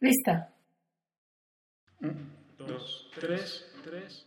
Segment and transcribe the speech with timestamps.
[0.00, 0.52] Lista.
[2.00, 4.26] Un, dos, tres, tres.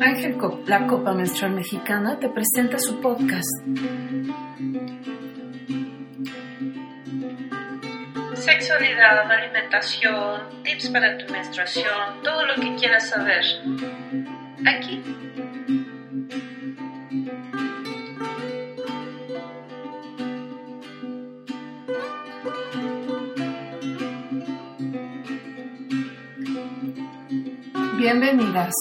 [0.00, 3.48] Ángel Cop, la Copa Menstrual Mexicana, te presenta su podcast.
[8.34, 13.44] Sexualidad, alimentación, tips para tu menstruación, todo lo que quieras saber.
[14.66, 15.00] Aquí.
[28.00, 28.72] Bienvenidas.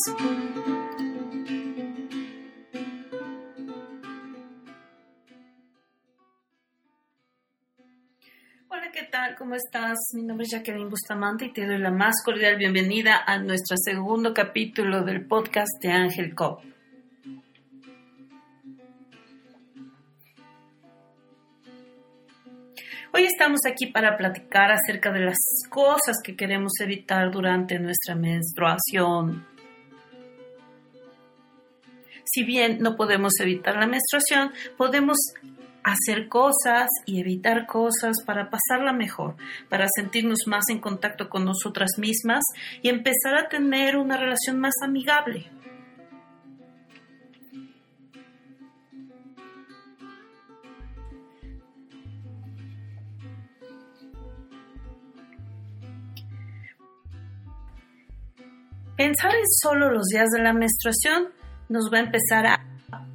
[8.69, 9.35] Hola, ¿qué tal?
[9.37, 9.97] ¿Cómo estás?
[10.13, 14.33] Mi nombre es Jacqueline Bustamante y te doy la más cordial bienvenida a nuestro segundo
[14.33, 16.61] capítulo del podcast de Ángel Cop.
[23.11, 25.37] Hoy estamos aquí para platicar acerca de las
[25.67, 29.47] cosas que queremos evitar durante nuestra menstruación.
[32.23, 35.17] Si bien no podemos evitar la menstruación, podemos
[35.83, 39.35] hacer cosas y evitar cosas para pasarla mejor,
[39.69, 42.43] para sentirnos más en contacto con nosotras mismas
[42.83, 45.47] y empezar a tener una relación más amigable.
[58.99, 61.29] Pensar en solo los días de la menstruación
[61.69, 62.65] nos va a empezar a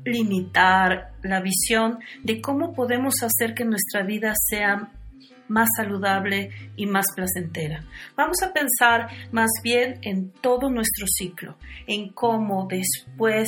[0.06, 4.90] limitar la visión de cómo podemos hacer que nuestra vida sea
[5.46, 7.84] más saludable y más placentera.
[8.16, 13.46] Vamos a pensar más bien en todo nuestro ciclo, en cómo después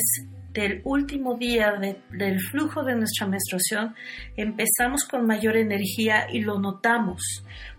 [0.57, 1.71] del último día
[2.09, 3.93] del flujo de nuestra menstruación,
[4.35, 7.21] empezamos con mayor energía y lo notamos.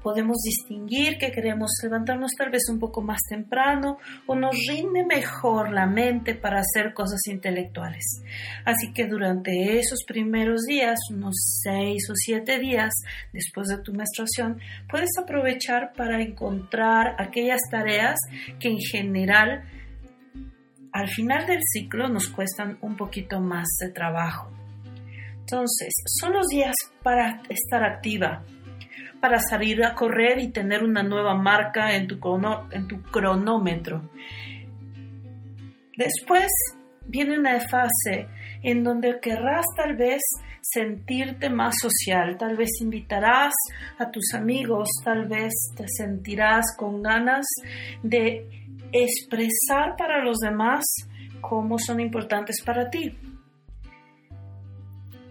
[0.00, 5.72] Podemos distinguir que queremos levantarnos tal vez un poco más temprano o nos rinde mejor
[5.72, 8.22] la mente para hacer cosas intelectuales.
[8.64, 12.94] Así que durante esos primeros días, unos seis o siete días
[13.32, 18.20] después de tu menstruación, puedes aprovechar para encontrar aquellas tareas
[18.60, 19.64] que en general
[20.92, 24.50] al final del ciclo nos cuestan un poquito más de trabajo.
[25.50, 28.44] Entonces, son los días para estar activa,
[29.20, 32.20] para salir a correr y tener una nueva marca en tu,
[33.10, 34.10] cronómetro.
[35.96, 36.48] Después
[37.06, 38.28] viene una fase
[38.62, 40.20] en donde querrás tal vez
[40.60, 43.54] sentirte más social, tal vez invitarás
[43.98, 47.46] a tus amigos, tal vez te sentirás con ganas
[48.02, 50.84] de expresar para los demás
[51.40, 53.16] cómo son importantes para ti.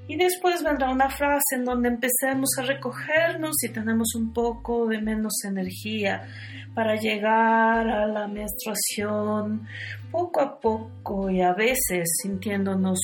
[0.10, 5.02] Y después vendrá una frase en donde empecemos a recogernos y tenemos un poco de
[5.02, 6.26] menos energía
[6.74, 9.68] para llegar a la menstruación
[10.12, 13.00] poco a poco y a veces sintiéndonos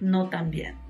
[0.00, 0.83] no tan bien.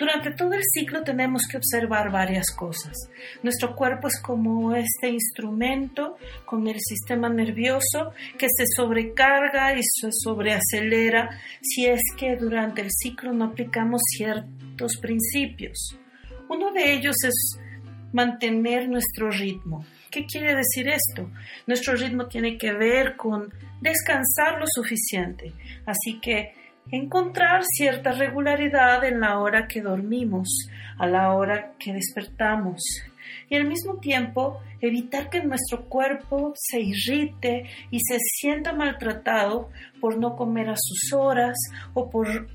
[0.00, 2.96] Durante todo el ciclo tenemos que observar varias cosas.
[3.42, 6.16] Nuestro cuerpo es como este instrumento
[6.46, 11.28] con el sistema nervioso que se sobrecarga y se sobreacelera
[11.60, 15.98] si es que durante el ciclo no aplicamos ciertos principios.
[16.48, 17.58] Uno de ellos es
[18.14, 19.84] mantener nuestro ritmo.
[20.10, 21.30] ¿Qué quiere decir esto?
[21.66, 23.52] Nuestro ritmo tiene que ver con
[23.82, 25.52] descansar lo suficiente.
[25.84, 26.54] Así que
[26.90, 30.68] encontrar cierta regularidad en la hora que dormimos,
[30.98, 32.82] a la hora que despertamos.
[33.48, 39.70] Y al mismo tiempo evitar que nuestro cuerpo se irrite y se sienta maltratado
[40.00, 41.56] por no comer a sus horas
[41.94, 42.48] o por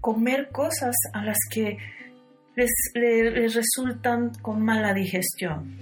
[0.00, 1.78] comer cosas a las que
[2.56, 5.78] les, resultan con mala digestión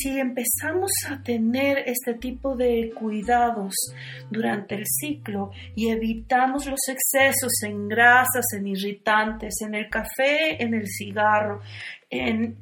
[0.00, 3.74] si empezamos a tener este tipo de cuidados
[4.30, 10.74] durante el ciclo y evitamos los excesos en grasas, en irritantes, en el café, en
[10.74, 11.60] el cigarro,
[12.10, 12.56] en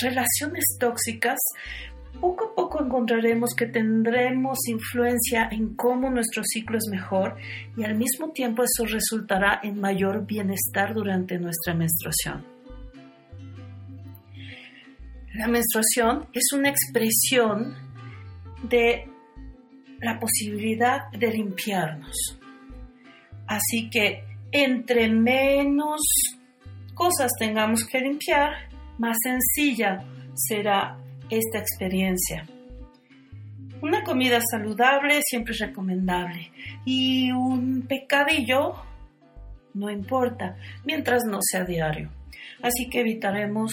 [0.00, 1.38] relaciones tóxicas,
[2.20, 7.36] poco a poco encontraremos que tendremos influencia en cómo nuestro ciclo es mejor
[7.76, 12.55] y al mismo tiempo eso resultará en mayor bienestar durante nuestra menstruación.
[15.36, 17.74] La menstruación es una expresión
[18.62, 19.06] de
[20.00, 22.16] la posibilidad de limpiarnos.
[23.46, 26.00] Así que entre menos
[26.94, 30.02] cosas tengamos que limpiar, más sencilla
[30.34, 30.96] será
[31.28, 32.46] esta experiencia.
[33.82, 36.50] Una comida saludable siempre es recomendable
[36.86, 38.72] y un pecadillo
[39.74, 40.56] no importa
[40.86, 42.10] mientras no sea diario.
[42.62, 43.70] Así que evitaremos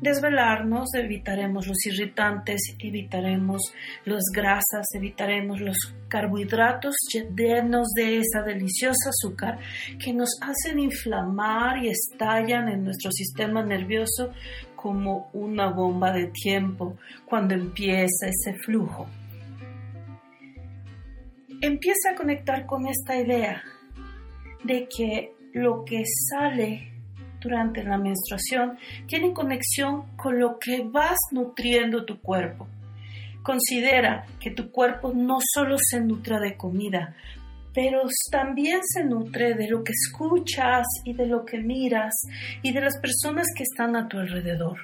[0.00, 3.62] desvelarnos, evitaremos los irritantes, evitaremos
[4.04, 5.76] las grasas, evitaremos los
[6.08, 6.94] carbohidratos
[7.36, 9.58] llenos de esa deliciosa azúcar
[10.02, 14.32] que nos hacen inflamar y estallan en nuestro sistema nervioso
[14.76, 19.06] como una bomba de tiempo cuando empieza ese flujo.
[21.60, 23.62] Empieza a conectar con esta idea
[24.64, 26.93] de que lo que sale
[27.44, 32.66] durante la menstruación tiene conexión con lo que vas nutriendo tu cuerpo.
[33.42, 37.14] Considera que tu cuerpo no solo se nutre de comida,
[37.74, 42.14] pero también se nutre de lo que escuchas y de lo que miras
[42.62, 44.78] y de las personas que están a tu alrededor.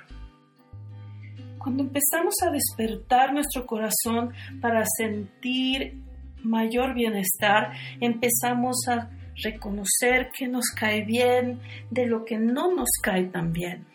[1.58, 6.02] Cuando empezamos a despertar nuestro corazón para sentir
[6.42, 9.10] mayor bienestar, empezamos a
[9.42, 11.60] reconocer que nos cae bien
[11.90, 13.86] de lo que no nos cae tan bien.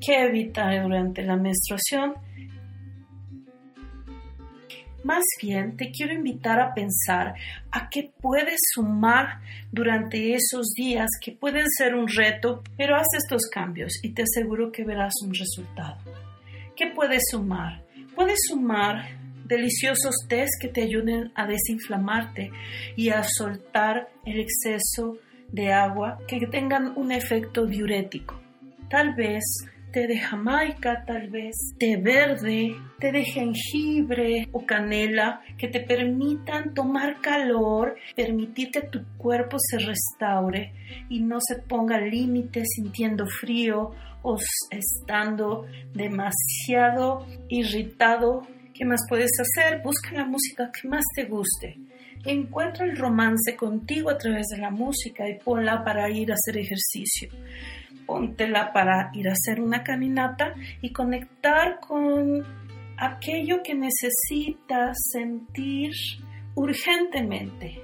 [0.00, 2.14] ¿Qué evitar durante la menstruación?
[5.06, 7.34] Más bien, te quiero invitar a pensar
[7.70, 9.40] a qué puedes sumar
[9.70, 14.72] durante esos días que pueden ser un reto, pero haz estos cambios y te aseguro
[14.72, 15.98] que verás un resultado.
[16.74, 17.84] ¿Qué puedes sumar?
[18.16, 19.06] Puedes sumar
[19.46, 22.50] deliciosos tés que te ayuden a desinflamarte
[22.96, 25.18] y a soltar el exceso
[25.52, 28.40] de agua que tengan un efecto diurético.
[28.90, 29.44] Tal vez
[29.92, 36.74] té de jamaica, tal vez té verde, té de jengibre o canela que te permitan
[36.74, 40.72] tomar calor, permitir que tu cuerpo se restaure
[41.08, 44.36] y no se ponga límite sintiendo frío o
[44.70, 48.42] estando demasiado irritado
[48.76, 49.80] ¿Qué más puedes hacer?
[49.82, 51.78] Busca la música que más te guste.
[52.26, 56.58] Encuentra el romance contigo a través de la música y ponla para ir a hacer
[56.58, 57.30] ejercicio.
[58.04, 62.44] Póntela para ir a hacer una caminata y conectar con
[62.98, 65.92] aquello que necesitas sentir
[66.54, 67.80] urgentemente.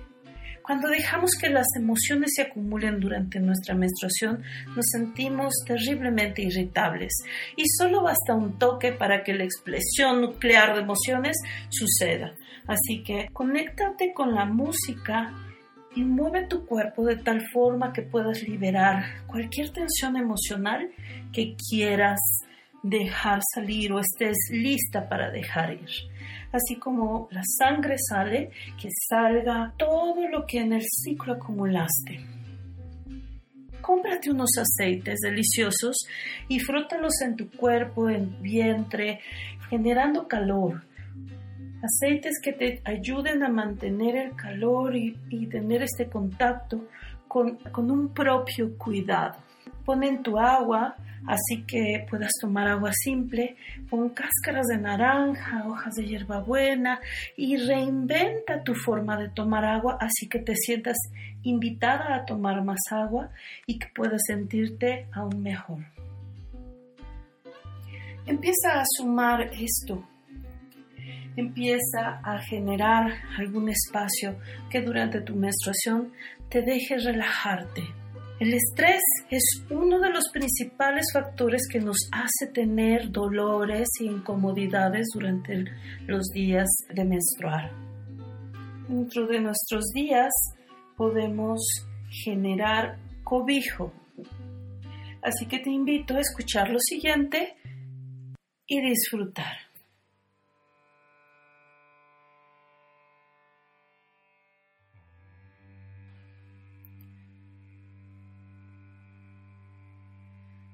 [0.63, 4.43] Cuando dejamos que las emociones se acumulen durante nuestra menstruación,
[4.77, 7.13] nos sentimos terriblemente irritables
[7.57, 11.37] y solo basta un toque para que la explosión nuclear de emociones
[11.69, 12.35] suceda.
[12.67, 15.35] Así que conéctate con la música
[15.97, 20.89] y mueve tu cuerpo de tal forma que puedas liberar cualquier tensión emocional
[21.33, 22.21] que quieras
[22.85, 25.91] dejar salir o estés lista para dejar ir
[26.53, 28.51] así como la sangre sale,
[28.81, 32.21] que salga todo lo que en el ciclo acumulaste.
[33.81, 35.97] Cómprate unos aceites deliciosos
[36.49, 39.21] y frótalos en tu cuerpo, en vientre,
[39.69, 40.85] generando calor.
[41.83, 45.17] Aceites que te ayuden a mantener el calor y,
[45.51, 46.87] tener este contacto
[47.27, 49.37] con, con un propio cuidado.
[49.85, 50.97] Pon en tu agua
[51.27, 53.57] así que puedas tomar agua simple,
[53.89, 57.01] con cáscaras de naranja, hojas de hierbabuena
[57.37, 60.97] y reinventa tu forma de tomar agua así que te sientas
[61.43, 63.31] invitada a tomar más agua
[63.67, 65.85] y que puedas sentirte aún mejor.
[68.27, 70.05] Empieza a sumar esto.
[71.35, 74.39] Empieza a generar algún espacio
[74.71, 76.13] que durante tu menstruación
[76.51, 77.83] te deje relajarte,
[78.43, 79.01] el estrés
[79.31, 85.67] es uno de los principales factores que nos hace tener dolores e incomodidades durante
[86.09, 87.71] los días de menstruar.
[88.89, 90.33] Dentro de nuestros días
[90.97, 91.61] podemos
[92.25, 93.93] generar cobijo.
[95.23, 97.55] Así que te invito a escuchar lo siguiente
[98.67, 99.72] y disfrutar.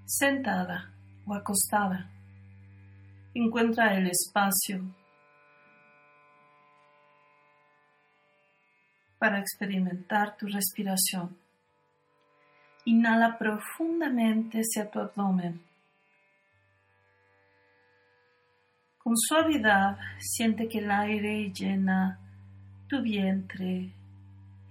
[0.09, 0.91] Sentada
[1.27, 2.11] o acostada.
[3.35, 4.83] Encuentra el espacio
[9.19, 11.37] para experimentar tu respiración.
[12.87, 15.62] Inhala profundamente hacia tu abdomen.
[18.97, 22.19] Con suavidad siente que el aire llena
[22.88, 23.93] tu vientre,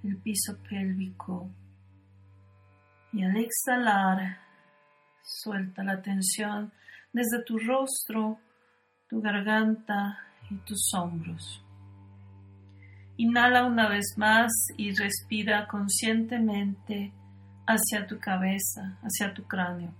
[0.03, 1.47] el piso pélvico
[3.13, 4.46] y al exhalar
[5.27, 6.71] Suelta la tensión
[7.11, 8.39] desde tu rostro,
[9.09, 10.17] tu garganta
[10.49, 11.61] y tus hombros.
[13.17, 17.11] Inhala una vez más y respira conscientemente
[17.65, 19.93] hacia tu cabeza, hacia tu cráneo.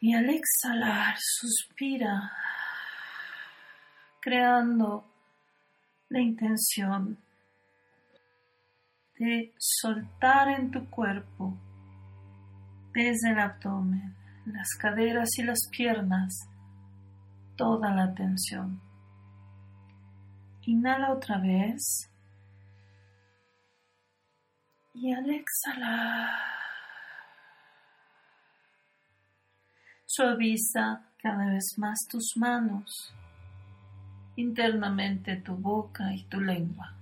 [0.00, 2.30] Y al exhalar, suspira,
[4.20, 5.10] creando
[6.10, 7.16] la intención
[9.18, 11.58] de soltar en tu cuerpo
[12.94, 14.14] desde el abdomen,
[14.46, 16.48] las caderas y las piernas,
[17.56, 18.80] toda la tensión.
[20.62, 22.08] Inhala otra vez.
[24.94, 26.30] Y al exhalar,
[30.06, 33.12] suaviza cada vez más tus manos,
[34.36, 36.94] internamente tu boca y tu lengua.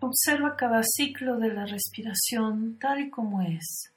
[0.00, 3.92] Observa cada ciclo de la respiración tal y como es.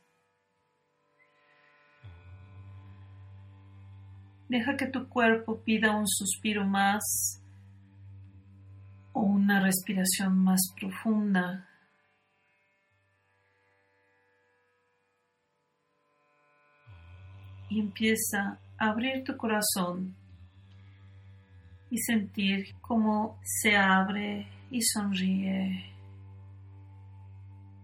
[4.50, 7.42] Deja que tu cuerpo pida un suspiro más
[9.14, 11.68] o una respiración más profunda.
[17.70, 20.16] Y empieza a abrir tu corazón
[21.90, 25.91] y sentir cómo se abre y sonríe,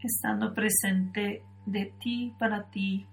[0.03, 3.07] estando presente de ti para ti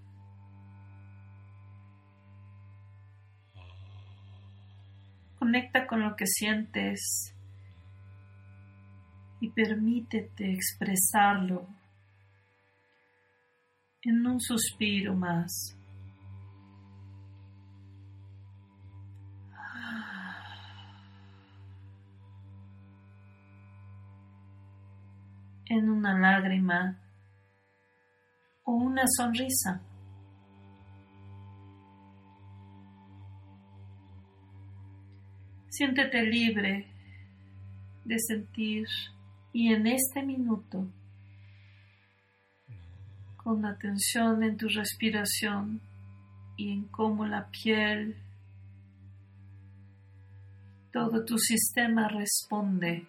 [5.44, 7.34] Conecta con lo que sientes
[9.40, 11.68] y permítete expresarlo
[14.00, 15.76] en un suspiro más.
[25.76, 26.96] En una lágrima
[28.62, 29.80] o una sonrisa.
[35.68, 36.86] Siéntete libre
[38.04, 38.86] de sentir
[39.52, 40.86] y en este minuto,
[43.36, 45.80] con atención en tu respiración
[46.56, 48.16] y en cómo la piel,
[50.92, 53.08] todo tu sistema responde.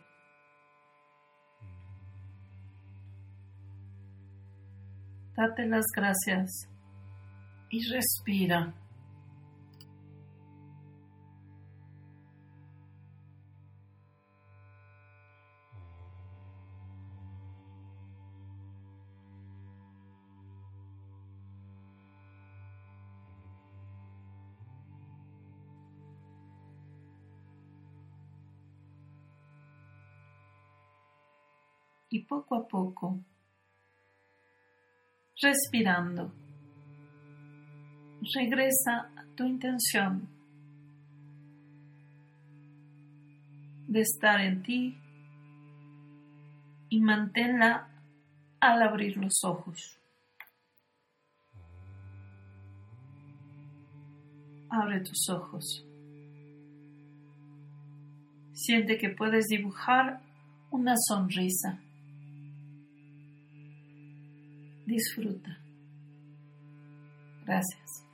[5.35, 6.69] Date las gracias
[7.69, 8.73] y respira.
[32.15, 33.19] y poco a poco,
[35.41, 36.31] respirando,
[38.33, 40.27] regresa a tu intención
[43.87, 44.97] de estar en ti
[46.89, 47.89] y manténla
[48.59, 49.99] al abrir los ojos.
[54.69, 55.85] Abre tus ojos.
[58.53, 60.21] Siente que puedes dibujar
[60.71, 61.84] una sonrisa.
[64.95, 65.57] Disfruta.
[67.45, 68.05] Gracias.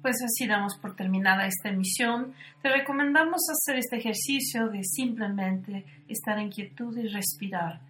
[0.00, 2.34] Pues así damos por terminada esta emisión.
[2.60, 7.80] Te recomendamos hacer este ejercicio de simplemente estar en quietud y respirar.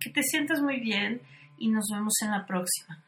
[0.00, 1.20] Que te sientas muy bien
[1.56, 3.04] y nos vemos en la próxima.